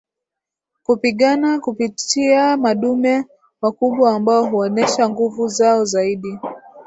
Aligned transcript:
kupigana 0.83 1.59
kupitia 1.59 2.57
madume 2.57 3.25
wakubwa 3.61 4.15
ambao 4.15 4.45
huonesha 4.45 5.09
nguvu 5.09 5.47
zao 5.47 5.85
zaidi 5.85 6.39